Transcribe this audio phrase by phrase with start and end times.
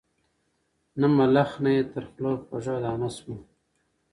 [0.99, 3.35] نه ملخ نه یې تر خوله خوږه دانه سوه